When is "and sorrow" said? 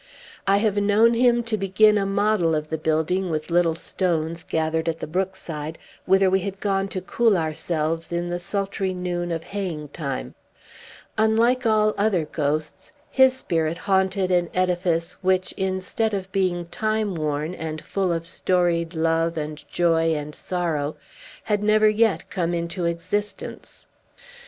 20.15-20.95